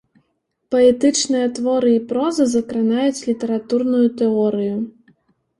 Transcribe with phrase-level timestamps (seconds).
[0.75, 4.75] Паэтычныя творы і проза закранаюць літаратурную тэорыю.